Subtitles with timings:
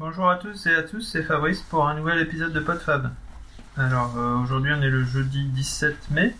[0.00, 3.10] Bonjour à tous et à tous, c'est Fabrice pour un nouvel épisode de PodFab.
[3.76, 6.34] Alors euh, aujourd'hui on est le jeudi 17 mai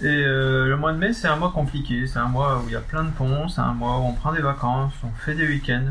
[0.00, 2.74] et euh, le mois de mai c'est un mois compliqué, c'est un mois où il
[2.74, 5.34] y a plein de ponts, c'est un mois où on prend des vacances, on fait
[5.34, 5.90] des week-ends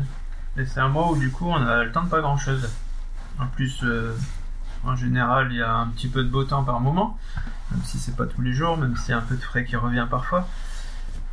[0.56, 2.66] et c'est un mois où du coup on a le temps de pas grand chose.
[3.38, 4.16] En plus euh,
[4.84, 7.18] en général il y a un petit peu de beau temps par moment,
[7.72, 9.66] même si c'est pas tous les jours, même s'il y a un peu de frais
[9.66, 10.48] qui revient parfois.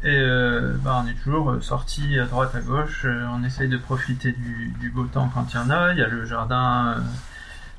[0.03, 3.77] Et euh, bah, on est toujours sorti à droite à gauche, euh, on essaye de
[3.77, 5.93] profiter du, beau temps quand il y en a.
[5.93, 7.01] Il y a le jardin, euh,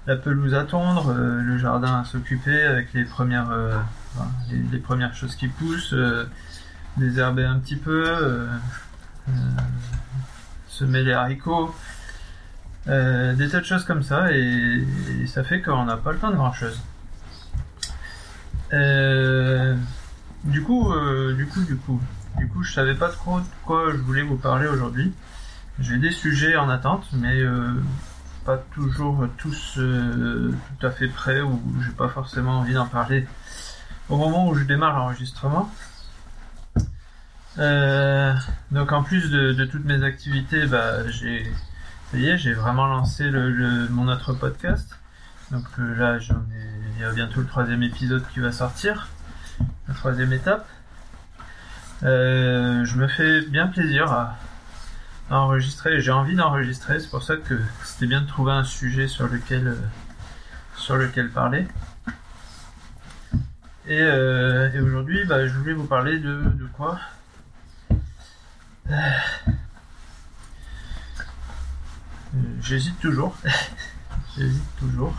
[0.07, 3.51] la pelouse à tondre, euh, le jardin à s'occuper avec les premières,
[4.73, 5.95] les, premières choses qui poussent,
[6.97, 8.49] désherber un petit peu,
[10.69, 11.75] semer les haricots,
[12.87, 14.85] des tas de choses comme ça, et,
[15.21, 16.81] et ça fait qu'on n'a pas le temps de grand chose.
[20.47, 21.06] Du coup, euh,
[21.47, 22.01] du coup, du coup,
[22.39, 25.13] du coup, je savais pas trop de quoi je voulais vous parler aujourd'hui.
[25.79, 27.73] J'ai des sujets en attente, mais euh,
[28.45, 33.27] pas toujours tous euh, tout à fait prêts ou j'ai pas forcément envie d'en parler
[34.09, 35.71] au moment où je démarre l'enregistrement.
[37.59, 38.35] Euh,
[38.73, 41.45] donc en plus de, toutes mes activités, bah, j'ai,
[42.13, 43.31] ça j'ai vraiment lancé
[43.91, 44.99] mon autre podcast.
[45.53, 49.09] Donc là, il y a bientôt le troisième épisode qui va sortir
[49.89, 50.67] la troisième étape.
[52.03, 54.37] Euh, je me fais bien plaisir à,
[55.31, 59.27] enregistrer, j'ai envie d'enregistrer, c'est pour ça que c'était bien de trouver un sujet sur
[59.27, 59.77] lequel, euh,
[60.77, 61.67] sur lequel parler.
[63.89, 66.99] Et, euh, aujourd'hui, bah, je voulais vous parler de, de quoi?
[72.61, 73.37] J'hésite toujours.
[74.37, 75.15] J'hésite toujours.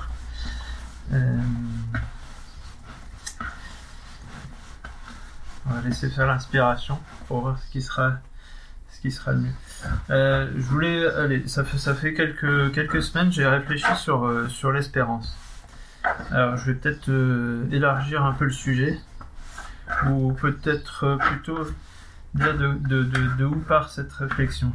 [5.70, 8.14] On va laisser faire l'inspiration pour voir ce qui sera,
[8.90, 9.54] ce qui sera le mieux.
[10.10, 14.48] Euh, je voulais, allez, ça fait, ça fait quelques, quelques semaines, j'ai réfléchi sur, euh,
[14.48, 15.38] sur l'espérance.
[16.32, 18.98] Alors, je vais peut-être euh, élargir un peu le sujet,
[20.10, 21.68] ou peut-être plutôt
[22.34, 24.72] dire de, de, de, de, où part cette réflexion.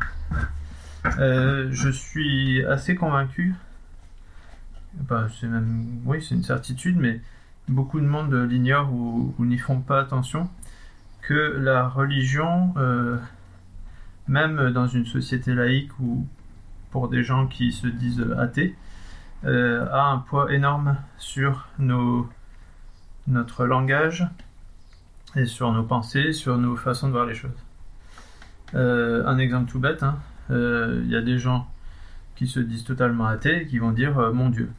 [1.05, 3.55] je suis assez convaincu,
[4.95, 7.21] bah, c'est même, oui, c'est une certitude, mais
[7.69, 10.51] beaucoup de monde l'ignore ou, ou n'y font pas attention
[11.23, 13.17] que la religion, euh,
[14.27, 16.27] même dans une société laïque ou
[16.91, 18.77] pour des gens qui se disent athées,
[19.45, 24.27] euh, a un poids énorme sur notre langage
[25.35, 27.51] et sur nos pensées, sur nos façons de voir les choses.
[28.75, 30.05] Euh, un exemple tout bête,
[30.51, 31.69] il hein, y a des gens
[32.35, 34.71] qui se disent totalement athées et qui vont dire mon Dieu.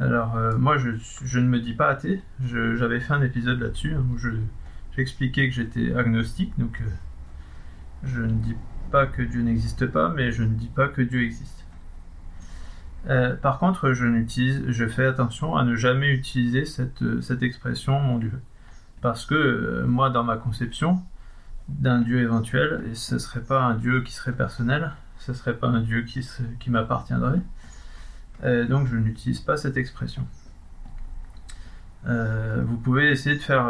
[0.00, 0.90] Alors moi je,
[1.24, 4.30] je, ne me dis pas athée, j'avais fait un épisode là-dessus hein, où je,
[4.98, 6.90] expliqué que j'étais agnostique, donc euh,
[8.04, 8.56] je ne dis
[8.90, 11.66] pas que Dieu n'existe pas, mais je ne dis pas que Dieu existe.
[13.08, 18.00] Euh, par contre, je n'utilise, je fais attention à ne jamais utiliser cette, cette expression
[18.00, 18.32] mon Dieu,
[19.00, 21.02] parce que euh, moi, dans ma conception
[21.68, 25.68] d'un Dieu éventuel, et ce serait pas un Dieu qui serait personnel, ce serait pas
[25.68, 26.26] un Dieu qui,
[26.58, 27.40] qui m'appartiendrait,
[28.44, 30.26] euh, donc je n'utilise pas cette expression.
[32.06, 33.66] Euh, vous pouvez essayer de faire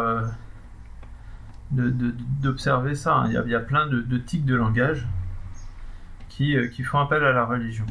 [1.70, 3.16] d'observer ça.
[3.16, 3.26] Hein.
[3.28, 5.06] Il, y a, il, y a, plein de, tics de langage
[6.28, 7.86] qui, euh, qui, font appel à la religion.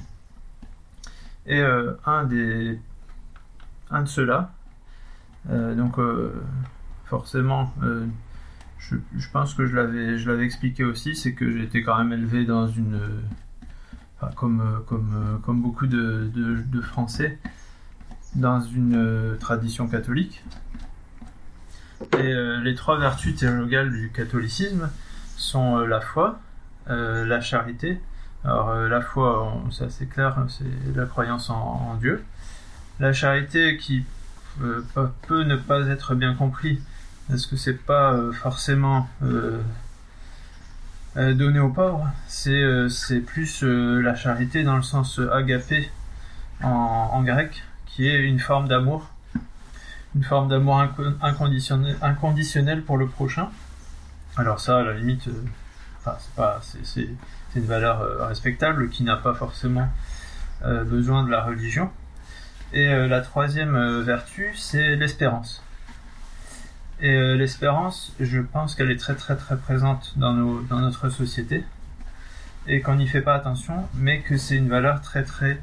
[1.46, 2.80] Et euh, un, des,
[3.90, 4.52] un de ceux-là,
[5.50, 5.98] euh, donc
[7.06, 7.74] forcément,
[8.80, 12.68] je, je, pense que je l'avais expliqué aussi, c'est que été quand même élevé dans
[12.68, 13.00] une...
[14.36, 17.38] Comme, comme, comme beaucoup de, de Français,
[18.36, 20.44] dans une tradition catholique.
[22.02, 24.90] Et euh, les trois vertus théologales du catholicisme
[25.35, 26.40] sont euh, la foi,
[26.90, 28.00] euh, la charité.
[28.44, 32.24] Alors la foi, c'est assez clair, c'est la croyance en, Dieu.
[33.00, 34.06] La charité qui
[34.59, 36.80] peut ne pas être bien compris,
[37.28, 39.09] parce que c'est pas forcément
[41.16, 45.90] donné aux pauvres, c'est plus la charité dans le sens agapé
[46.61, 49.11] en grec, qui est une forme d'amour
[50.17, 50.84] une forme d'amour
[52.02, 53.49] inconditionnel, pour le prochain.
[54.35, 56.11] Alors ça, à la limite, euh,
[56.84, 57.08] c'est
[57.55, 59.87] une valeur euh, respectable qui n'a pas forcément
[60.64, 61.91] euh, besoin de la religion.
[62.73, 65.64] Et la troisième vertu, c'est l'espérance.
[66.99, 71.63] Et l'espérance, je pense qu'elle est très très très présente dans, nos, dans notre société
[72.67, 75.61] et qu'on n'y fait pas attention, mais que c'est une valeur très très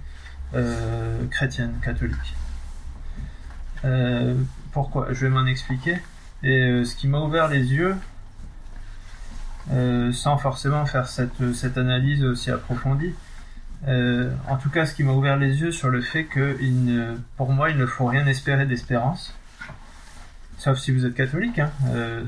[1.31, 2.35] chrétienne, catholique.
[3.85, 4.35] Euh,
[4.73, 5.09] pourquoi?
[5.11, 5.99] Je vais m'en expliquer.
[6.43, 7.97] Et euh, ce qui m'a ouvert les yeux,
[9.73, 13.15] euh, sans forcément faire cette, analyse aussi approfondie,
[13.87, 16.57] en tout cas, ce qui m'a ouvert les yeux sur le fait que
[17.37, 19.35] pour moi, il ne faut rien espérer d'espérance.
[20.57, 21.71] Sauf si vous êtes catholique, hein.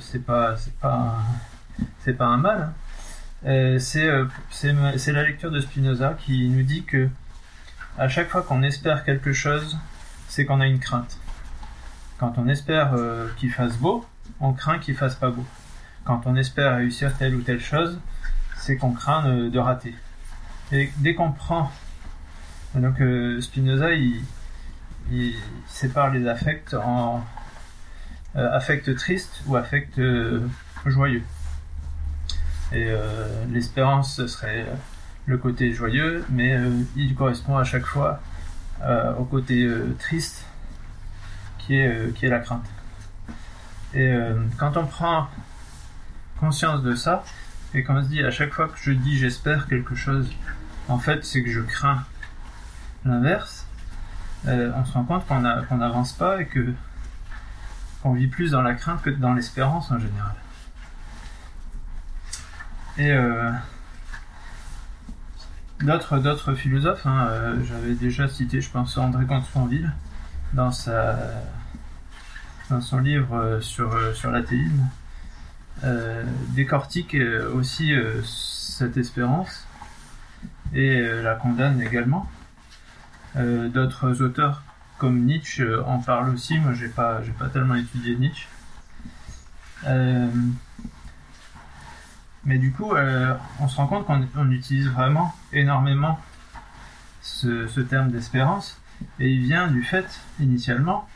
[0.00, 1.17] c'est pas, pas,
[2.19, 2.73] pas un mal.
[3.47, 3.79] Hein.
[3.79, 7.08] c'est la lecture de Spinoza qui nous dit que
[7.97, 9.79] à chaque fois qu'on espère quelque chose,
[10.29, 11.19] c'est qu'on a une crainte.
[12.19, 14.05] Quand on espère euh, qu'il fasse beau,
[14.41, 15.45] on craint qu'il fasse pas beau.
[16.05, 17.99] Quand on espère réussir telle ou telle chose,
[18.57, 19.95] c'est qu'on craint de, rater.
[20.73, 21.71] Et dès qu'on prend,
[22.75, 24.23] donc euh, Spinoza, il,
[25.69, 27.25] sépare les affects en
[28.35, 30.01] euh, affects tristes ou affects
[30.85, 31.23] joyeux.
[32.73, 32.93] Et
[33.49, 34.67] l'espérance, ce serait
[35.27, 38.21] le côté joyeux, mais euh, il correspond à chaque fois
[38.83, 40.47] euh, au côté euh, triste
[41.67, 42.67] qui est, qui est la crainte.
[43.95, 44.15] Et
[44.59, 45.29] quand on prend
[46.39, 47.25] conscience de ça,
[47.75, 50.31] et quand on se dit à chaque fois que je dis j'espère quelque chose,
[50.89, 52.05] en fait c'est que je crains
[53.05, 53.67] l'inverse,
[54.45, 56.49] on se rend compte qu'on n'avance pas et
[58.03, 60.35] qu'on vit plus dans la crainte que dans l'espérance en général.
[62.99, 63.13] Et
[65.81, 69.93] D'autres, philosophes, hein, euh, j'avais déjà cité, je pense, André Comte-Sponville
[70.52, 71.19] dans, sa,
[72.70, 74.87] dans son livre euh, sur, euh, sur l'athéisme,
[76.54, 77.14] décortique
[77.52, 77.93] aussi
[78.25, 79.66] cette espérance
[80.72, 82.26] et la condamne également.
[83.34, 84.62] d'autres auteurs
[84.96, 88.48] comme Nietzsche en parlent aussi, moi j'ai pas, j'ai pas tellement étudié Nietzsche.
[92.46, 96.19] Mais du coup, euh, on se rend compte qu'on utilise vraiment énormément
[97.20, 98.81] ce, terme d'espérance,
[99.20, 101.08] et il vient du fait, initialement,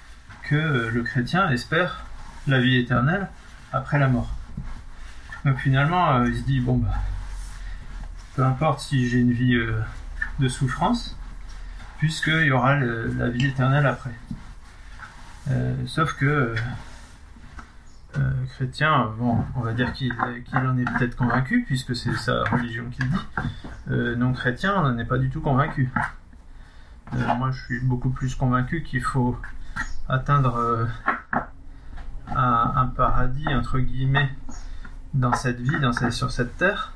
[0.42, 2.04] que euh, le chrétien espère
[2.46, 3.28] la vie éternelle
[3.72, 4.30] après la mort.
[5.44, 6.94] Donc finalement, euh, il se dit, bon, bah,
[8.34, 9.58] peu importe si j'ai une vie
[10.38, 11.16] de souffrance,
[11.98, 14.14] puisqu'il y aura la vie éternelle après.
[15.86, 16.54] sauf que
[18.18, 20.12] euh, chrétien, bon, on va dire qu'il
[20.54, 23.50] en est peut-être convaincu, puisque c'est sa religion qui le dit.
[23.90, 25.90] Euh, non chrétien, on n'en est pas du tout convaincu.
[27.14, 29.36] Euh, moi, je suis beaucoup plus convaincu qu'il faut
[30.08, 30.88] atteindre
[32.28, 34.30] un, paradis, entre guillemets,
[35.14, 36.92] dans cette vie, dans sur cette terre,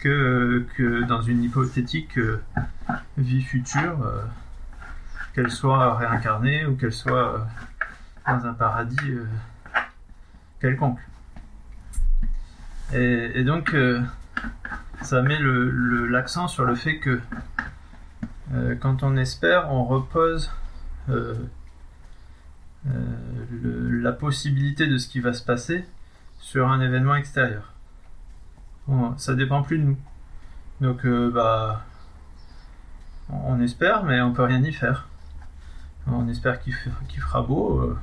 [0.00, 2.18] que, que dans une hypothétique
[3.16, 4.12] vie future,
[5.34, 7.46] qu'elle soit réincarnée ou qu'elle soit
[8.26, 9.14] dans un paradis
[10.60, 11.00] quelconque.
[12.92, 14.00] Et, donc, euh,
[15.02, 17.20] ça met l'accent le, sur le fait que euh,
[18.80, 20.50] quand on espère, on repose
[21.08, 21.34] euh,
[22.84, 25.84] la possibilité de ce qui va se passer
[26.38, 27.72] sur un événement extérieur.
[29.16, 29.98] ça dépend plus de nous.
[30.80, 31.84] Donc, bah,
[33.28, 35.08] on espère, mais on peut rien y faire.
[36.06, 37.96] On espère qu'il fera beau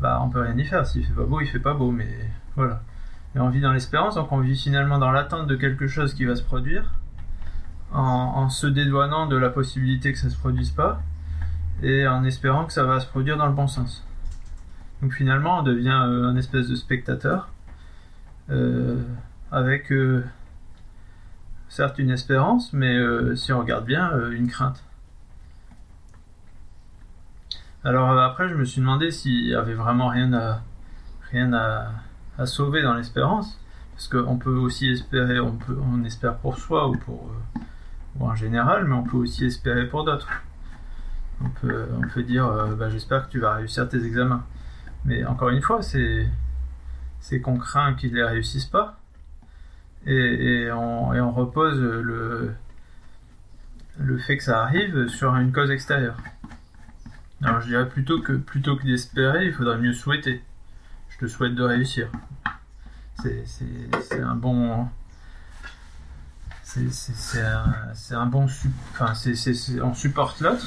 [0.00, 0.86] bah on peut rien y faire.
[0.86, 2.08] S'il fait pas beau, il fait pas beau, mais
[2.54, 2.82] voilà.
[3.34, 6.24] Et on vit dans l'espérance, donc on vit finalement dans l'attente de quelque chose qui
[6.24, 6.94] va se produire,
[7.92, 11.00] en, se dédouanant de la possibilité que ça se produise pas,
[11.82, 14.04] et en espérant que ça va se produire dans le bon sens.
[15.02, 17.48] Donc finalement, on devient euh, un espèce de spectateur,
[18.50, 19.02] euh,
[19.52, 20.24] avec euh,
[21.68, 22.96] certes une espérance, mais
[23.36, 24.82] si on regarde bien, une crainte.
[27.84, 30.62] Alors après, je me suis demandé s'il y avait vraiment rien à,
[31.30, 33.58] rien à, sauver dans l'espérance,
[33.92, 37.30] parce qu'on peut aussi espérer, on, peut, on espère pour soi ou pour
[38.20, 40.42] en général, mais on peut aussi espérer pour d'autres.
[41.42, 44.44] On peut, dire, euh, bah, j'espère que tu vas réussir tes examens.
[45.04, 46.28] Mais encore une fois, c'est
[47.20, 48.98] c'est qu'on craint qu'ils ne les réussissent pas,
[50.06, 52.54] et, et, on, repose le
[53.98, 56.16] le fait que ça arrive sur une cause extérieure.
[57.42, 60.42] Alors je dirais plutôt que plutôt que d'espérer, il faudrait mieux souhaiter.
[61.10, 62.08] Je te souhaite de réussir.
[63.18, 64.88] C'est un bon.
[66.66, 68.46] C'est un, bon.
[68.92, 69.12] Enfin,
[69.82, 70.64] on supporte l'autre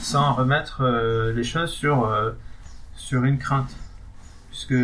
[0.00, 2.30] sans remettre euh, les choses sur, euh,
[2.94, 3.74] sur une crainte.
[4.50, 4.74] Puisque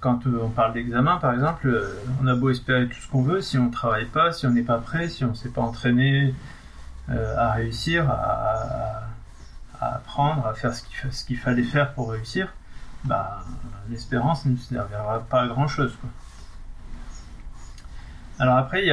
[0.00, 1.72] quand on parle d'examen, par exemple,
[2.20, 4.62] on a beau espérer tout ce qu'on veut, si on travaille pas, si on n'est
[4.62, 6.34] pas prêt, si on ne s'est pas entraîné
[7.08, 9.04] euh, à réussir, à
[9.80, 12.52] apprendre, à faire ce qu'il fallait faire pour réussir,
[13.04, 13.44] bah,
[13.88, 15.96] l'espérance ne servira pas à grand chose.
[18.38, 18.86] Alors après,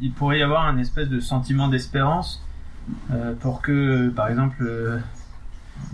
[0.00, 2.44] il, pourrait y avoir un espèce de sentiment d'espérance
[3.10, 4.98] euh, pour que, par exemple, euh,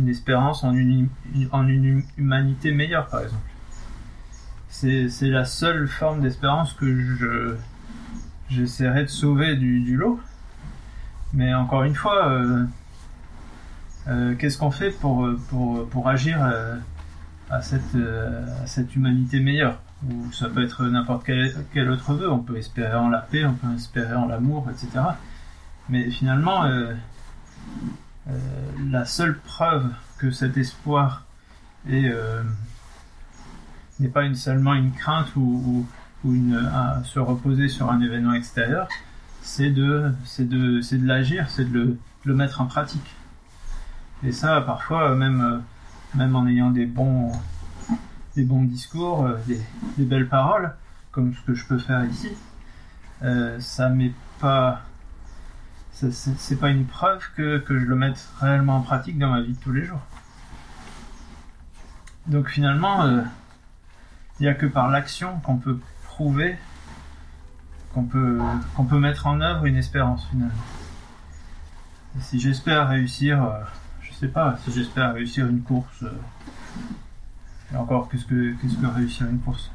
[0.00, 1.09] une espérance en une,
[2.17, 3.43] humanité meilleure, par exemple.
[4.71, 7.57] C'est la seule forme d'espérance que je,
[8.49, 10.21] j'essaierai de sauver du, lot.
[11.33, 12.28] Mais encore une fois,
[14.09, 16.38] euh, qu'est-ce qu'on fait pour, pour, pour agir
[17.50, 22.31] à, cette, à cette humanité meilleure Ou ça peut être n'importe quel, autre vœu.
[22.31, 25.05] On peut espérer en la paix, on peut espérer en l'amour, etc.
[25.88, 26.64] Mais finalement,
[28.90, 31.25] la seule preuve que cet espoir
[31.88, 32.12] est
[34.00, 35.87] n'est pas seulement une crainte ou,
[36.73, 38.88] à se reposer sur un événement extérieur,
[39.43, 40.12] c'est de,
[40.93, 43.14] l'agir, c'est de le, mettre en pratique.
[44.25, 45.62] Et ça, parfois, même,
[46.15, 47.33] même en ayant des bons,
[48.37, 49.61] des bons discours, des,
[49.97, 50.75] des belles paroles,
[51.11, 52.31] comme ce que je peux faire ici,
[53.23, 54.83] euh, ça m'est pas,
[55.93, 59.55] c'est pas une preuve que, que je le mette réellement en pratique dans ma vie
[59.55, 60.00] de tous les jours.
[62.27, 63.23] Donc finalement, euh,
[64.38, 66.57] il n'y a que par l'action qu'on peut prouver
[67.95, 68.38] qu'on peut,
[68.77, 70.55] qu'on peut mettre en œuvre une espérance finalement.
[72.21, 73.61] Si j'espère réussir, euh,
[74.19, 76.11] sais pas, si j'espère réussir une course, euh,
[77.73, 79.71] et encore qu'est-ce que, qu'est-ce que réussir une course?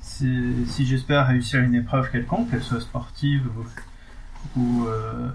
[0.00, 3.48] Si, j'espère réussir une épreuve quelconque, qu'elle soit sportive
[4.56, 5.30] ou, euh,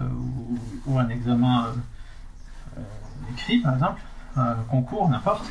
[0.96, 1.66] un examen
[2.78, 2.80] euh,
[3.32, 4.00] écrit par exemple,
[4.36, 5.50] un concours, n'importe,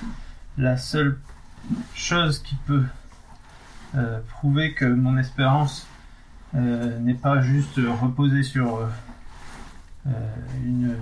[0.57, 1.19] la seule
[1.93, 2.85] chose qui peut
[4.27, 5.87] prouver que mon espérance
[6.53, 8.79] n'est pas juste reposée sur
[10.65, 10.95] une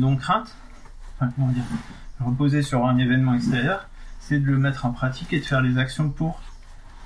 [0.00, 0.54] non-crainte,
[2.20, 3.88] reposer sur un événement extérieur,
[4.20, 6.40] c'est de le mettre en pratique et de faire les actions pour,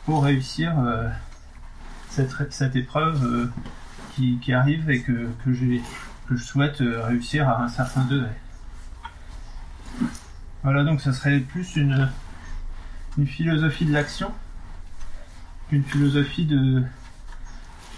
[0.07, 0.75] réussir
[2.11, 3.51] cette, cette épreuve
[4.15, 5.29] qui, qui, arrive et que,
[6.31, 8.31] je souhaite réussir à un certain degré.
[10.63, 12.09] Voilà, donc ça serait plus une,
[13.19, 14.33] une philosophie de l'action
[15.69, 16.83] qu'une philosophie de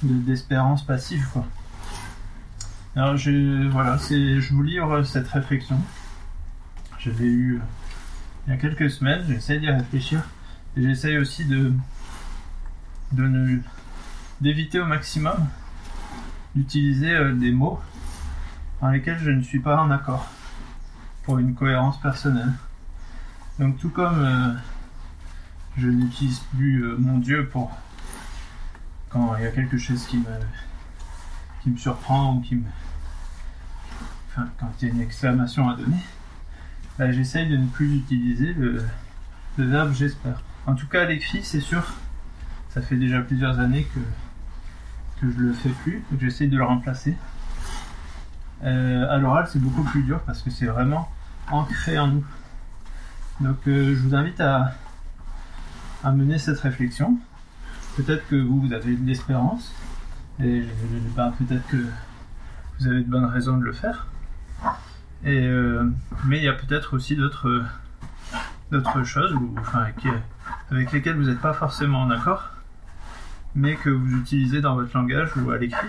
[0.02, 1.46] d'espérance passive quoi.
[2.94, 5.78] Alors je voilà, je vous livre cette réflexion.
[7.06, 7.60] Je l'ai eu
[8.46, 10.25] il y a quelques semaines, j'essaie d'y réfléchir
[10.76, 11.72] et j'essaie aussi de
[13.12, 13.60] de ne
[14.40, 15.46] d'éviter au maximum
[16.56, 17.78] d'utiliser euh, des mots
[18.80, 20.26] dans lesquels je ne suis pas en accord
[21.22, 22.52] pour une cohérence personnelle.
[23.60, 24.52] Donc tout comme euh,
[25.76, 27.70] je n'utilise plus euh, mon Dieu pour
[29.10, 30.25] quand il y a quelque chose qui me
[31.62, 32.64] qui me surprend ou qui me
[34.34, 36.02] quand il y a une exclamation à donner
[36.98, 38.82] bah, j'essaye de ne plus utiliser le,
[39.58, 41.82] verbe j'espère en tout cas l'écrit c'est sûr
[42.68, 44.00] ça fait déjà plusieurs années que
[45.20, 47.16] que je le fais plus que j'essaye de le remplacer
[48.64, 51.10] euh, à l'oral c'est beaucoup plus dur parce que c'est vraiment
[51.50, 52.24] ancré en nous
[53.40, 54.74] donc euh, je vous invite à
[56.12, 57.18] mener cette réflexion.
[57.96, 59.72] Peut-être que vous, vous avez de l'espérance,
[60.42, 60.64] et
[61.16, 61.84] bah, peut-être que
[62.78, 64.06] vous avez de bonnes raisons de le faire.
[65.25, 65.88] Euh,
[66.25, 69.35] mais il y a peut-être aussi d'autres choses
[69.99, 70.08] qui,
[70.70, 72.50] avec lesquelles vous n'êtes pas forcément en accord,
[73.54, 75.88] mais que vous utilisez dans votre langage ou à l'écrit.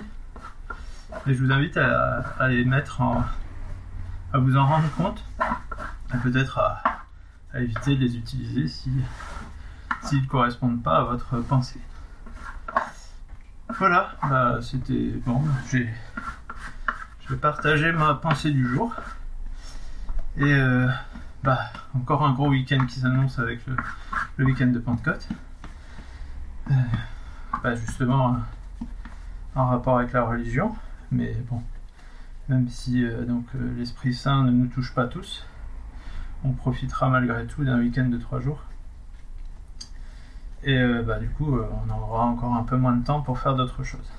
[1.25, 3.23] Et je vous invite à, les mettre en.
[4.33, 5.23] à vous en rendre compte,
[6.13, 6.81] et peut-être à,
[7.59, 8.91] éviter de les utiliser si,
[10.03, 11.81] s'ils ne correspondent pas à votre pensée.
[13.77, 15.41] Voilà, bah, c'était bon.
[15.69, 15.89] J'ai,
[17.27, 18.95] je vais partager ma pensée du jour.
[20.37, 20.87] Et euh,
[21.43, 23.59] bah, encore un gros week-end qui s'annonce avec
[24.37, 25.27] le, week-end de Pentecôte.
[26.69, 26.73] Euh,
[27.63, 28.37] bah, justement,
[29.55, 30.75] en rapport avec la religion.
[31.11, 31.63] Mais bon,
[32.49, 35.43] même si euh, donc l'Esprit Saint ne nous touche pas tous,
[36.43, 38.61] on profitera malgré tout d'un week-end de trois jours.
[40.63, 43.83] Et bah, du coup, on aura encore un peu moins de temps pour faire d'autres
[43.83, 44.11] choses.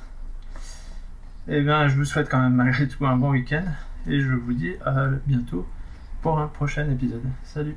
[1.47, 3.65] Eh bien, je vous souhaite quand même malgré tout un bon week-end.
[4.07, 5.67] Et je vous dis à bientôt
[6.21, 7.23] pour un prochain épisode.
[7.45, 7.77] Salut